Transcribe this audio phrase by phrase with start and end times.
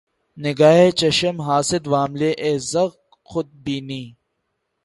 [0.43, 2.95] نگاۂ چشم حاسد وام لے اے ذوق
[3.29, 4.03] خود بینی